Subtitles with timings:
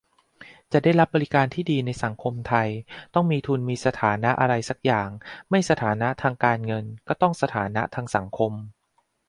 [0.71, 2.69] จะได้รับบริการที่ดีในสังคมไทย
[3.13, 5.09] ต้องมีทุนมีสถานะอะไรซักอย่าง
[5.49, 8.53] ไม่สถานะทางการเงิน ก็ต้องสถานะทางสังคม